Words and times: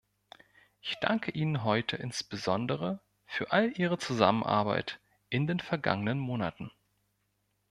Ich 0.81 0.95
danke 0.99 1.29
Ihnen 1.29 1.63
heute 1.63 1.95
insbesondere 1.95 2.99
für 3.27 3.51
all 3.51 3.71
ihre 3.77 3.99
Zusammenarbeit 3.99 4.99
in 5.29 5.45
den 5.45 5.59
vergangenen 5.59 6.17
Monaten. 6.17 6.71